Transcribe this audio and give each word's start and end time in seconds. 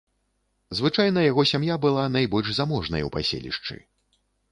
Звычайна 0.77 1.19
яго 1.31 1.43
сям'я 1.51 1.75
была 1.83 2.05
найбольш 2.15 2.49
заможнай 2.61 3.05
у 3.09 3.13
паселішчы. 3.17 3.77